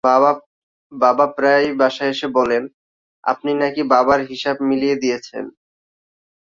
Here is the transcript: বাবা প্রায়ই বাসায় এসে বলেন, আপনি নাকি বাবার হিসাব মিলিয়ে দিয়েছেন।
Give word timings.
বাবা 0.91 1.25
প্রায়ই 1.37 1.71
বাসায় 1.77 2.11
এসে 2.13 2.27
বলেন, 2.37 2.63
আপনি 3.23 3.51
নাকি 3.53 3.81
বাবার 3.93 4.19
হিসাব 4.29 4.55
মিলিয়ে 4.69 4.95
দিয়েছেন। 4.95 5.45